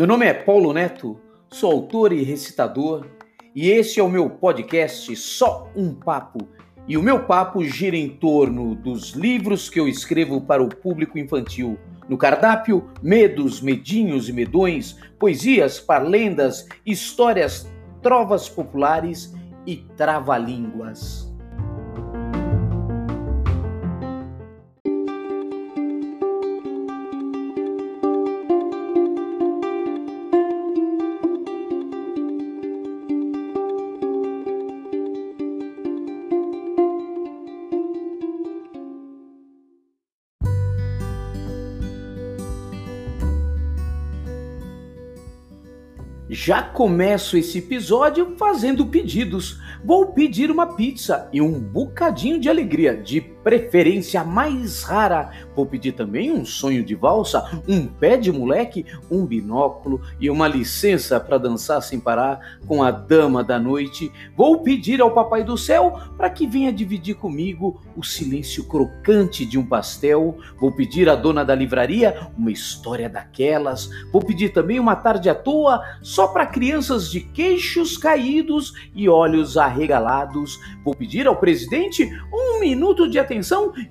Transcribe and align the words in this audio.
Meu 0.00 0.06
nome 0.06 0.24
é 0.24 0.32
Paulo 0.32 0.72
Neto, 0.72 1.20
sou 1.50 1.70
autor 1.70 2.10
e 2.10 2.22
recitador, 2.22 3.06
e 3.54 3.68
este 3.68 4.00
é 4.00 4.02
o 4.02 4.08
meu 4.08 4.30
podcast 4.30 5.14
Só 5.14 5.70
um 5.76 5.94
Papo. 5.94 6.48
E 6.88 6.96
o 6.96 7.02
meu 7.02 7.24
papo 7.26 7.62
gira 7.62 7.94
em 7.94 8.08
torno 8.08 8.74
dos 8.74 9.10
livros 9.10 9.68
que 9.68 9.78
eu 9.78 9.86
escrevo 9.86 10.40
para 10.40 10.62
o 10.62 10.74
público 10.74 11.18
infantil. 11.18 11.78
No 12.08 12.16
cardápio, 12.16 12.88
medos, 13.02 13.60
medinhos 13.60 14.26
e 14.26 14.32
medões, 14.32 14.96
poesias, 15.18 15.78
parlendas, 15.78 16.66
histórias, 16.86 17.70
trovas 18.00 18.48
populares 18.48 19.34
e 19.66 19.84
trava-línguas. 19.98 21.29
Já 46.32 46.62
começo 46.62 47.36
esse 47.36 47.58
episódio 47.58 48.36
fazendo 48.38 48.86
pedidos. 48.86 49.60
Vou 49.84 50.12
pedir 50.12 50.48
uma 50.48 50.76
pizza 50.76 51.28
e 51.32 51.42
um 51.42 51.58
bocadinho 51.58 52.38
de 52.38 52.48
alegria, 52.48 52.96
de 52.96 53.20
preferência 53.42 54.22
mais 54.22 54.82
rara. 54.82 55.30
Vou 55.54 55.66
pedir 55.66 55.92
também 55.92 56.30
um 56.30 56.44
sonho 56.44 56.84
de 56.84 56.94
valsa, 56.94 57.60
um 57.66 57.86
pé 57.86 58.16
de 58.16 58.30
moleque, 58.30 58.84
um 59.10 59.24
binóculo 59.24 60.00
e 60.20 60.30
uma 60.30 60.46
licença 60.46 61.18
para 61.18 61.38
dançar 61.38 61.82
sem 61.82 61.98
parar 61.98 62.58
com 62.66 62.82
a 62.82 62.90
dama 62.90 63.42
da 63.42 63.58
noite. 63.58 64.12
Vou 64.36 64.62
pedir 64.62 65.00
ao 65.00 65.12
Papai 65.12 65.42
do 65.42 65.56
Céu 65.56 65.98
para 66.16 66.30
que 66.30 66.46
venha 66.46 66.72
dividir 66.72 67.14
comigo 67.14 67.80
o 67.96 68.02
silêncio 68.02 68.64
crocante 68.64 69.44
de 69.44 69.58
um 69.58 69.64
pastel. 69.64 70.38
Vou 70.58 70.72
pedir 70.72 71.08
à 71.08 71.14
dona 71.14 71.44
da 71.44 71.54
livraria 71.54 72.28
uma 72.36 72.50
história 72.50 73.08
daquelas. 73.08 73.88
Vou 74.12 74.22
pedir 74.22 74.50
também 74.50 74.78
uma 74.78 74.96
tarde 74.96 75.28
à 75.28 75.34
toa 75.34 75.82
só 76.02 76.28
para 76.28 76.46
crianças 76.46 77.10
de 77.10 77.20
queixos 77.20 77.96
caídos 77.96 78.72
e 78.94 79.08
olhos 79.08 79.56
arregalados. 79.56 80.58
Vou 80.84 80.94
pedir 80.94 81.26
ao 81.26 81.36
presidente 81.36 82.08
um 82.32 82.60
minuto 82.60 83.08
de 83.08 83.18
atenção 83.18 83.29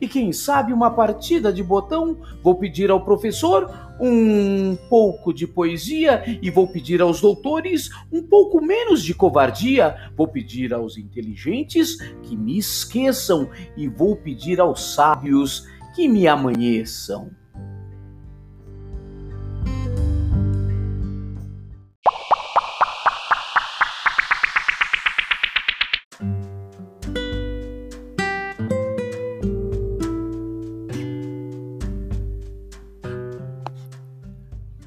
e, 0.02 0.08
quem 0.08 0.34
sabe, 0.34 0.74
uma 0.74 0.92
partida 0.92 1.54
de 1.54 1.64
botão. 1.64 2.18
Vou 2.44 2.56
pedir 2.56 2.92
ao 2.92 3.04
professor 3.04 3.70
um 4.00 4.78
pouco 4.90 5.34
de 5.34 5.46
poesia 5.46 6.24
e 6.42 6.50
vou 6.50 6.68
pedir 6.68 7.02
aos 7.02 7.22
doutores 7.22 7.90
um 8.12 8.22
pouco 8.22 8.62
menos 8.62 9.04
de 9.04 9.14
covardia. 9.14 10.12
Vou 10.16 10.28
pedir 10.28 10.74
aos 10.74 10.98
inteligentes 10.98 11.98
que 12.24 12.36
me 12.36 12.58
esqueçam 12.58 13.50
e 13.78 13.88
vou 13.88 14.16
pedir 14.16 14.60
aos 14.60 14.94
sábios 14.94 15.68
que 15.96 16.08
me 16.08 16.28
amanheçam. 16.28 17.39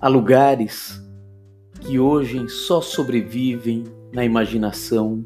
Há 0.02 0.08
lugares 0.08 1.00
que 1.80 1.96
hoje 1.96 2.48
só 2.48 2.80
sobrevivem 2.80 3.84
na 4.12 4.24
imaginação. 4.24 5.24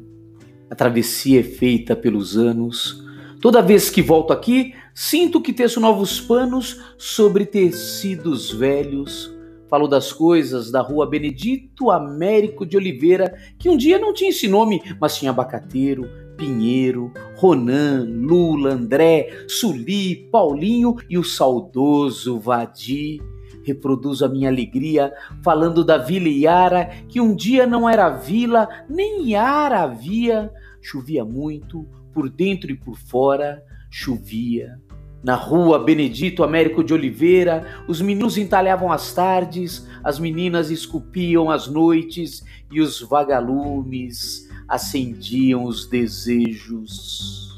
A 0.69 0.75
travessia 0.75 1.39
é 1.39 1.43
feita 1.43 1.95
pelos 1.95 2.37
anos. 2.37 3.03
Toda 3.41 3.59
vez 3.59 3.89
que 3.89 4.03
volto 4.03 4.31
aqui, 4.31 4.75
sinto 4.93 5.41
que 5.41 5.51
teço 5.51 5.79
novos 5.79 6.21
panos 6.21 6.79
sobre 6.95 7.43
tecidos 7.43 8.51
velhos. 8.51 9.33
Falo 9.67 9.87
das 9.87 10.13
coisas 10.13 10.69
da 10.69 10.79
rua 10.79 11.09
Benedito 11.09 11.89
Américo 11.89 12.63
de 12.63 12.77
Oliveira, 12.77 13.35
que 13.57 13.71
um 13.71 13.77
dia 13.77 13.97
não 13.97 14.13
tinha 14.13 14.29
esse 14.29 14.47
nome, 14.47 14.79
mas 15.01 15.17
tinha 15.17 15.31
abacateiro, 15.31 16.07
Pinheiro, 16.37 17.11
Ronan, 17.37 18.07
Lula, 18.07 18.73
André, 18.73 19.45
Suli, 19.47 20.29
Paulinho 20.31 20.97
e 21.09 21.17
o 21.17 21.23
saudoso 21.23 22.39
Vadi 22.39 23.19
reproduzo 23.67 24.23
a 24.23 24.29
minha 24.29 24.49
alegria 24.49 25.13
falando 25.43 25.83
da 25.83 25.97
Vila 25.97 26.29
Iara, 26.29 26.89
que 27.09 27.19
um 27.19 27.35
dia 27.35 27.67
não 27.67 27.87
era 27.87 28.09
vila, 28.09 28.69
nem 28.89 29.29
Iara 29.29 29.81
havia. 29.81 30.49
Chovia 30.81 31.25
muito, 31.25 31.85
por 32.13 32.29
dentro 32.29 32.71
e 32.71 32.75
por 32.75 32.97
fora, 32.97 33.61
chovia. 33.91 34.79
Na 35.21 35.35
rua 35.35 35.83
Benedito 35.83 36.43
Américo 36.43 36.83
de 36.83 36.93
Oliveira, 36.93 37.83
os 37.87 37.99
meninos 37.99 38.37
entalhavam 38.37 38.91
as 38.91 39.13
tardes, 39.13 39.85
as 40.01 40.17
meninas 40.17 40.71
esculpiam 40.71 41.49
as 41.49 41.67
noites 41.67 42.45
e 42.71 42.79
os 42.79 43.01
vagalumes 43.01 44.47
acendiam 44.67 45.65
os 45.65 45.87
desejos. 45.87 47.56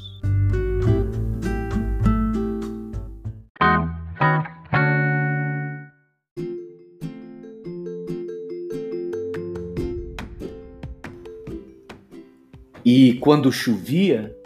E 12.92 13.14
quando 13.20 13.52
chovia, 13.52 14.36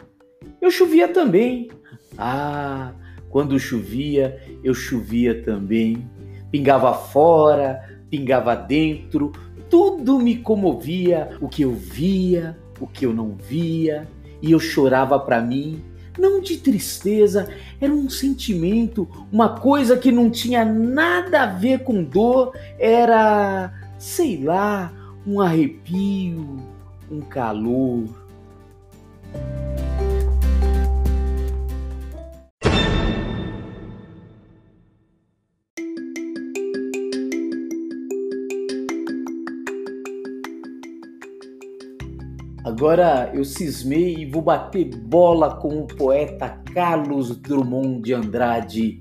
eu 0.60 0.70
chovia 0.70 1.08
também. 1.08 1.70
Ah, 2.18 2.92
quando 3.30 3.58
chovia, 3.58 4.38
eu 4.62 4.74
chovia 4.74 5.42
também. 5.42 6.06
Pingava 6.50 6.92
fora, 6.92 8.02
pingava 8.10 8.54
dentro, 8.54 9.32
tudo 9.70 10.18
me 10.18 10.36
comovia, 10.36 11.38
o 11.40 11.48
que 11.48 11.62
eu 11.62 11.72
via, 11.72 12.54
o 12.78 12.86
que 12.86 13.06
eu 13.06 13.14
não 13.14 13.34
via, 13.34 14.06
e 14.42 14.52
eu 14.52 14.60
chorava 14.60 15.18
para 15.18 15.40
mim, 15.40 15.82
não 16.18 16.38
de 16.38 16.58
tristeza, 16.58 17.48
era 17.80 17.94
um 17.94 18.10
sentimento, 18.10 19.08
uma 19.32 19.58
coisa 19.58 19.96
que 19.96 20.12
não 20.12 20.28
tinha 20.28 20.66
nada 20.66 21.44
a 21.44 21.46
ver 21.46 21.78
com 21.78 22.04
dor, 22.04 22.54
era, 22.78 23.72
sei 23.98 24.44
lá, 24.44 24.92
um 25.26 25.40
arrepio, 25.40 26.58
um 27.10 27.22
calor. 27.22 28.23
Agora 42.84 43.30
eu 43.32 43.46
cismei 43.46 44.14
e 44.14 44.26
vou 44.26 44.42
bater 44.42 44.94
bola 44.94 45.56
com 45.56 45.68
o 45.68 45.86
poeta 45.86 46.50
Carlos 46.74 47.34
Drummond 47.34 48.02
de 48.02 48.12
Andrade. 48.12 48.98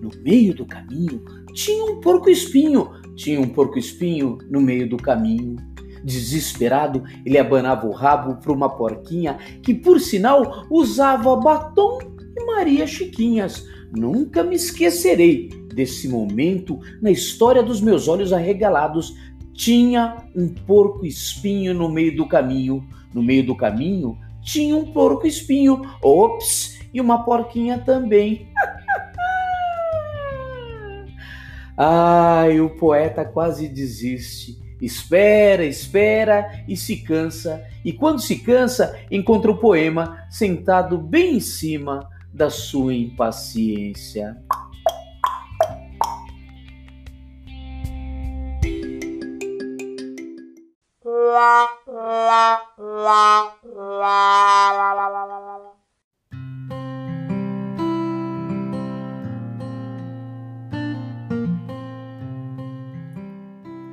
No 0.00 0.08
meio 0.22 0.54
do 0.54 0.64
caminho 0.64 1.22
tinha 1.52 1.84
um 1.84 2.00
porco-espinho, 2.00 2.92
tinha 3.14 3.38
um 3.38 3.46
porco-espinho 3.46 4.38
no 4.48 4.58
meio 4.58 4.88
do 4.88 4.96
caminho. 4.96 5.56
Desesperado, 6.02 7.04
ele 7.26 7.36
abanava 7.36 7.86
o 7.86 7.92
rabo 7.92 8.36
para 8.36 8.50
uma 8.50 8.70
porquinha 8.70 9.36
que, 9.62 9.74
por 9.74 10.00
sinal, 10.00 10.64
usava 10.70 11.36
batom 11.36 11.98
e 12.34 12.42
Maria 12.42 12.86
Chiquinhas. 12.86 13.68
Nunca 13.94 14.42
me 14.42 14.56
esquecerei 14.56 15.50
desse 15.74 16.08
momento 16.08 16.80
na 17.02 17.10
história 17.10 17.62
dos 17.62 17.82
meus 17.82 18.08
olhos 18.08 18.32
arregalados. 18.32 19.14
Tinha 19.56 20.16
um 20.34 20.48
porco-espinho 20.48 21.74
no 21.74 21.88
meio 21.88 22.14
do 22.14 22.26
caminho 22.26 22.86
no 23.14 23.22
meio 23.22 23.46
do 23.46 23.56
caminho 23.56 24.18
tinha 24.46 24.76
um 24.76 24.92
porco 24.92 25.26
espinho, 25.26 25.82
ops, 26.00 26.78
e 26.94 27.00
uma 27.00 27.24
porquinha 27.24 27.78
também. 27.78 28.46
Ai, 31.76 32.60
o 32.60 32.70
poeta 32.70 33.24
quase 33.24 33.68
desiste. 33.68 34.56
Espera, 34.80 35.64
espera 35.64 36.62
e 36.68 36.76
se 36.76 36.98
cansa. 36.98 37.64
E 37.84 37.92
quando 37.92 38.20
se 38.20 38.38
cansa, 38.38 38.96
encontra 39.10 39.50
o 39.50 39.58
poema 39.58 40.24
sentado 40.30 40.96
bem 40.96 41.36
em 41.36 41.40
cima 41.40 42.08
da 42.32 42.48
sua 42.48 42.94
impaciência. 42.94 44.36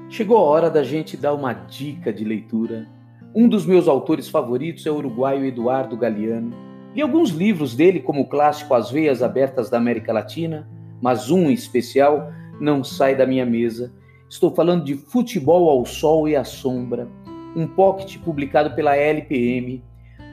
Chegou 0.10 0.38
a 0.38 0.42
hora 0.42 0.70
da 0.70 0.84
gente 0.84 1.18
dar 1.18 1.34
uma 1.34 1.54
dica 1.54 2.14
de 2.14 2.24
leitura. 2.24 2.88
Um 3.36 3.48
dos 3.48 3.66
meus 3.66 3.88
autores 3.88 4.30
favoritos 4.30 4.86
é 4.86 4.92
o 4.92 4.96
uruguaio 4.96 5.46
Eduardo 5.46 5.98
Galeano. 5.98 6.56
Li 6.96 7.02
alguns 7.02 7.32
livros 7.32 7.76
dele, 7.76 8.00
como 8.00 8.22
o 8.22 8.30
clássico 8.30 8.74
As 8.74 8.92
Veias 8.92 9.24
Abertas 9.24 9.70
da 9.70 9.78
América 9.78 10.14
Latina, 10.14 10.68
mas 11.02 11.32
um 11.32 11.50
em 11.50 11.54
especial 11.54 12.32
não 12.60 12.84
sai 12.84 13.16
da 13.16 13.26
minha 13.26 13.46
mesa. 13.46 13.92
Estou 14.30 14.54
falando 14.54 14.84
de 14.84 14.96
Futebol 14.96 15.70
ao 15.70 15.86
Sol 15.86 16.28
e 16.28 16.36
à 16.36 16.44
Sombra, 16.44 17.08
um 17.56 17.68
pocket 17.68 18.18
publicado 18.20 18.76
pela 18.76 18.96
LPM. 18.96 19.84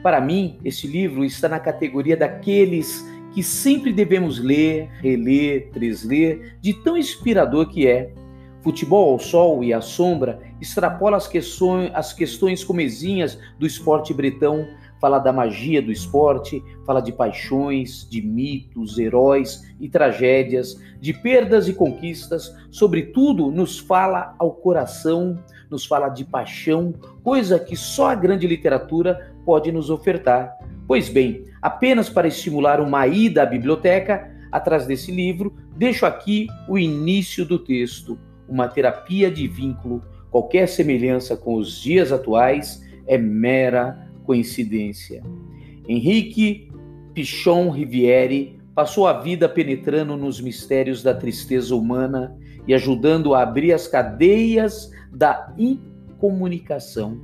Para 0.01 0.19
mim, 0.19 0.57
esse 0.63 0.87
livro 0.87 1.23
está 1.23 1.47
na 1.47 1.59
categoria 1.59 2.17
daqueles 2.17 3.05
que 3.33 3.41
sempre 3.41 3.93
devemos 3.93 4.39
ler, 4.39 4.89
reler, 5.01 5.69
tresler, 5.71 6.57
de 6.59 6.73
tão 6.73 6.97
inspirador 6.97 7.67
que 7.69 7.87
é. 7.87 8.13
Futebol 8.61 9.13
ao 9.13 9.19
sol 9.19 9.63
e 9.63 9.73
à 9.73 9.81
sombra 9.81 10.39
extrapola 10.59 11.17
as 11.17 11.27
questões, 11.27 11.89
as 11.95 12.13
questões 12.13 12.63
comezinhas 12.63 13.39
do 13.57 13.65
esporte 13.65 14.13
bretão, 14.13 14.67
fala 15.01 15.17
da 15.17 15.33
magia 15.33 15.81
do 15.81 15.91
esporte, 15.91 16.63
fala 16.85 17.01
de 17.01 17.11
paixões, 17.11 18.07
de 18.07 18.21
mitos, 18.21 18.99
heróis 18.99 19.63
e 19.79 19.89
tragédias, 19.89 20.79
de 21.01 21.11
perdas 21.11 21.67
e 21.67 21.73
conquistas, 21.73 22.55
sobretudo 22.69 23.51
nos 23.51 23.79
fala 23.79 24.35
ao 24.37 24.51
coração, 24.51 25.43
nos 25.71 25.85
fala 25.85 26.07
de 26.07 26.23
paixão, 26.23 26.93
coisa 27.23 27.59
que 27.59 27.75
só 27.75 28.11
a 28.11 28.15
grande 28.15 28.45
literatura 28.45 29.33
pode 29.43 29.71
nos 29.71 29.89
ofertar. 29.89 30.55
Pois 30.87 31.09
bem, 31.09 31.45
apenas 31.59 32.07
para 32.07 32.27
estimular 32.27 32.79
uma 32.79 33.07
ida 33.07 33.41
à 33.41 33.45
biblioteca, 33.45 34.29
atrás 34.51 34.85
desse 34.85 35.11
livro, 35.11 35.55
deixo 35.75 36.05
aqui 36.05 36.45
o 36.67 36.77
início 36.77 37.43
do 37.43 37.57
texto. 37.57 38.19
Uma 38.47 38.67
terapia 38.67 39.31
de 39.31 39.47
vínculo, 39.47 40.03
qualquer 40.29 40.67
semelhança 40.67 41.35
com 41.35 41.55
os 41.55 41.81
dias 41.81 42.11
atuais 42.11 42.85
é 43.07 43.17
mera 43.17 44.10
coincidência. 44.31 45.21
Henrique 45.85 46.71
Pichon 47.13 47.69
Riviere 47.69 48.57
passou 48.73 49.05
a 49.05 49.19
vida 49.19 49.49
penetrando 49.49 50.15
nos 50.15 50.39
mistérios 50.39 51.03
da 51.03 51.13
tristeza 51.13 51.75
humana 51.75 52.33
e 52.65 52.73
ajudando 52.73 53.33
a 53.33 53.41
abrir 53.41 53.73
as 53.73 53.89
cadeias 53.89 54.89
da 55.11 55.53
incomunicação. 55.57 57.19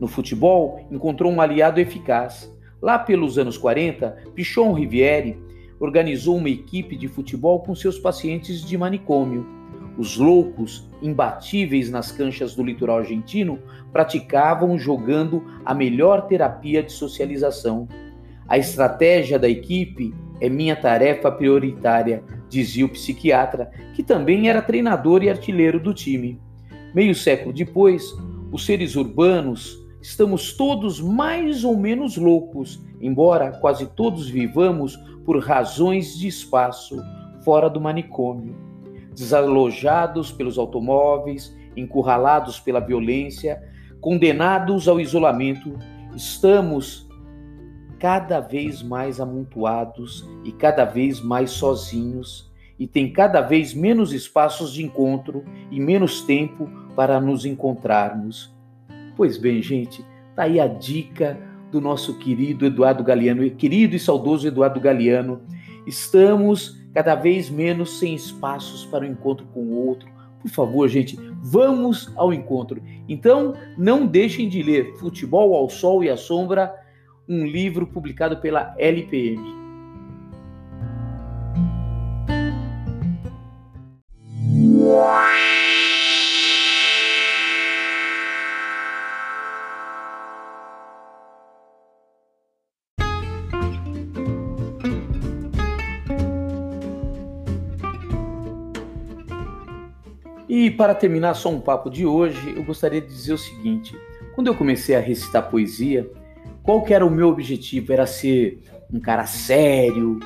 No 0.00 0.08
futebol, 0.08 0.86
encontrou 0.90 1.30
um 1.30 1.42
aliado 1.42 1.78
eficaz. 1.78 2.50
Lá 2.80 2.98
pelos 2.98 3.36
anos 3.36 3.58
40, 3.58 4.16
Pichon 4.34 4.72
Riviere 4.72 5.36
organizou 5.78 6.38
uma 6.38 6.48
equipe 6.48 6.96
de 6.96 7.06
futebol 7.06 7.60
com 7.60 7.74
seus 7.74 7.98
pacientes 7.98 8.64
de 8.64 8.78
manicômio 8.78 9.46
os 9.96 10.16
loucos, 10.16 10.88
imbatíveis 11.00 11.90
nas 11.90 12.10
canchas 12.10 12.54
do 12.54 12.62
litoral 12.62 12.98
argentino, 12.98 13.58
praticavam 13.92 14.76
jogando 14.78 15.44
a 15.64 15.74
melhor 15.74 16.26
terapia 16.26 16.82
de 16.82 16.92
socialização. 16.92 17.88
A 18.48 18.58
estratégia 18.58 19.38
da 19.38 19.48
equipe 19.48 20.12
é 20.40 20.48
minha 20.48 20.74
tarefa 20.74 21.30
prioritária, 21.30 22.22
dizia 22.48 22.84
o 22.84 22.88
psiquiatra, 22.88 23.70
que 23.94 24.02
também 24.02 24.48
era 24.48 24.60
treinador 24.60 25.22
e 25.22 25.30
artilheiro 25.30 25.78
do 25.78 25.94
time. 25.94 26.40
Meio 26.94 27.14
século 27.14 27.52
depois, 27.52 28.12
os 28.52 28.66
seres 28.66 28.96
urbanos 28.96 29.78
estamos 30.02 30.52
todos 30.52 31.00
mais 31.00 31.64
ou 31.64 31.76
menos 31.76 32.16
loucos, 32.16 32.84
embora 33.00 33.52
quase 33.52 33.86
todos 33.86 34.28
vivamos 34.28 34.96
por 35.24 35.42
razões 35.42 36.18
de 36.18 36.28
espaço 36.28 37.02
fora 37.42 37.70
do 37.70 37.80
manicômio 37.80 38.63
desalojados 39.14 40.32
pelos 40.32 40.58
automóveis, 40.58 41.56
encurralados 41.76 42.58
pela 42.60 42.80
violência, 42.80 43.62
condenados 44.00 44.88
ao 44.88 45.00
isolamento, 45.00 45.78
estamos 46.14 47.08
cada 47.98 48.40
vez 48.40 48.82
mais 48.82 49.20
amontoados 49.20 50.28
e 50.44 50.52
cada 50.52 50.84
vez 50.84 51.20
mais 51.20 51.52
sozinhos, 51.52 52.52
e 52.78 52.86
tem 52.86 53.12
cada 53.12 53.40
vez 53.40 53.72
menos 53.72 54.12
espaços 54.12 54.72
de 54.72 54.82
encontro 54.82 55.44
e 55.70 55.80
menos 55.80 56.22
tempo 56.22 56.68
para 56.94 57.20
nos 57.20 57.46
encontrarmos. 57.46 58.54
Pois 59.16 59.38
bem, 59.38 59.62
gente, 59.62 60.04
tá 60.34 60.42
aí 60.42 60.58
a 60.58 60.66
dica 60.66 61.38
do 61.70 61.80
nosso 61.80 62.18
querido 62.18 62.66
Eduardo 62.66 63.02
Galeano, 63.02 63.48
querido 63.52 63.94
e 63.94 63.98
saudoso 63.98 64.46
Eduardo 64.46 64.80
Galeano. 64.80 65.40
Estamos 65.86 66.83
cada 66.94 67.16
vez 67.16 67.50
menos 67.50 67.98
sem 67.98 68.14
espaços 68.14 68.86
para 68.86 69.04
o 69.04 69.06
encontro 69.06 69.44
com 69.52 69.60
o 69.60 69.86
outro. 69.86 70.08
Por 70.40 70.50
favor, 70.50 70.88
gente, 70.88 71.18
vamos 71.42 72.12
ao 72.16 72.32
encontro. 72.32 72.80
Então, 73.08 73.54
não 73.76 74.06
deixem 74.06 74.48
de 74.48 74.62
ler 74.62 74.94
Futebol 74.98 75.56
ao 75.56 75.68
Sol 75.68 76.04
e 76.04 76.10
à 76.10 76.16
Sombra, 76.16 76.72
um 77.28 77.44
livro 77.44 77.86
publicado 77.86 78.36
pela 78.36 78.74
LPM. 78.78 79.64
Para 100.74 100.94
terminar 100.94 101.34
só 101.34 101.50
um 101.50 101.60
papo 101.60 101.88
de 101.88 102.04
hoje, 102.04 102.54
eu 102.56 102.64
gostaria 102.64 103.00
de 103.00 103.08
dizer 103.08 103.32
o 103.32 103.38
seguinte: 103.38 103.96
quando 104.34 104.48
eu 104.48 104.54
comecei 104.54 104.94
a 104.94 105.00
recitar 105.00 105.50
poesia, 105.50 106.10
qual 106.62 106.82
que 106.82 106.94
era 106.94 107.04
o 107.04 107.10
meu 107.10 107.28
objetivo? 107.28 107.92
Era 107.92 108.06
ser 108.06 108.60
um 108.92 109.00
cara 109.00 109.26
sério, 109.26 110.18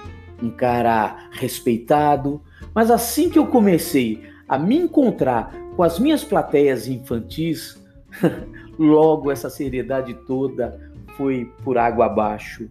um 0.42 0.50
cara 0.50 1.28
respeitado. 1.32 2.40
Mas 2.74 2.90
assim 2.90 3.28
que 3.28 3.38
eu 3.38 3.46
comecei 3.46 4.22
a 4.48 4.58
me 4.58 4.76
encontrar 4.76 5.52
com 5.76 5.82
as 5.82 5.98
minhas 5.98 6.24
plateias 6.24 6.88
infantis, 6.88 7.80
logo 8.78 9.30
essa 9.30 9.50
seriedade 9.50 10.14
toda 10.26 10.80
foi 11.16 11.52
por 11.64 11.76
água 11.76 12.06
abaixo. 12.06 12.68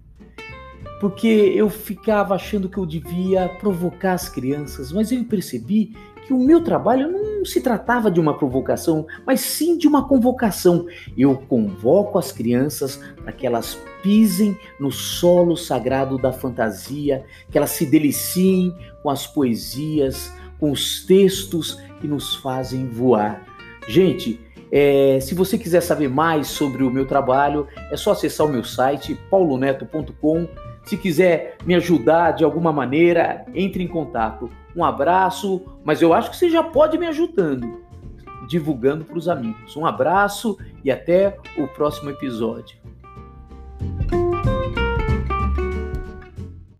Porque 0.99 1.27
eu 1.27 1.69
ficava 1.69 2.35
achando 2.35 2.69
que 2.69 2.77
eu 2.77 2.85
devia 2.85 3.49
provocar 3.59 4.13
as 4.13 4.27
crianças, 4.27 4.91
mas 4.91 5.11
eu 5.11 5.23
percebi 5.25 5.93
que 6.25 6.33
o 6.33 6.39
meu 6.39 6.63
trabalho 6.63 7.11
não 7.11 7.26
se 7.45 7.61
tratava 7.61 8.09
de 8.11 8.19
uma 8.19 8.37
provocação, 8.37 9.05
mas 9.25 9.41
sim 9.41 9.77
de 9.77 9.87
uma 9.87 10.07
convocação. 10.07 10.85
Eu 11.17 11.35
convoco 11.35 12.17
as 12.17 12.31
crianças 12.31 12.99
para 13.23 13.31
que 13.31 13.45
elas 13.45 13.77
pisem 14.01 14.57
no 14.79 14.91
solo 14.91 15.55
sagrado 15.55 16.17
da 16.17 16.31
fantasia, 16.31 17.25
que 17.49 17.57
elas 17.57 17.71
se 17.71 17.85
deliciem 17.85 18.75
com 19.01 19.09
as 19.09 19.25
poesias, 19.27 20.31
com 20.59 20.71
os 20.71 21.05
textos 21.05 21.79
que 21.99 22.07
nos 22.07 22.35
fazem 22.35 22.87
voar. 22.87 23.45
Gente, 23.87 24.39
é, 24.71 25.19
se 25.21 25.33
você 25.33 25.57
quiser 25.57 25.81
saber 25.81 26.09
mais 26.09 26.47
sobre 26.47 26.83
o 26.83 26.91
meu 26.91 27.05
trabalho, 27.05 27.67
é 27.91 27.95
só 27.95 28.11
acessar 28.11 28.45
o 28.45 28.49
meu 28.49 28.63
site 28.63 29.15
pauloneto.com. 29.29 30.47
Se 30.87 30.95
quiser 30.95 31.57
me 31.65 31.75
ajudar 31.75 32.31
de 32.31 32.45
alguma 32.45 32.71
maneira, 32.71 33.45
entre 33.53 33.83
em 33.83 33.87
contato 33.87 34.49
um 34.73 34.85
abraço, 34.85 35.61
mas 35.83 36.01
eu 36.01 36.13
acho 36.13 36.29
que 36.29 36.37
você 36.37 36.49
já 36.49 36.63
pode 36.63 36.97
me 36.97 37.07
ajudando, 37.07 37.81
divulgando 38.47 39.03
para 39.03 39.17
os 39.17 39.27
amigos. 39.27 39.75
Um 39.75 39.85
abraço 39.85 40.57
e 40.85 40.89
até 40.89 41.37
o 41.57 41.67
próximo 41.67 42.09
episódio. 42.09 42.77